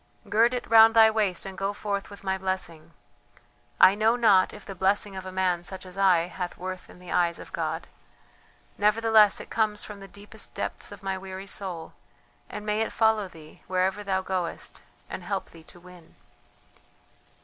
[0.27, 2.93] Gird it round thy waist and go forth with my blessing.
[3.79, 6.97] I know not if the blessing of a man such as I hath worth in
[6.97, 7.85] the eyes of God;
[8.79, 11.93] nevertheless it comes from the deepest depths of my weary soul,
[12.49, 16.15] and may it follow thee wherever thou goest and help thee to win."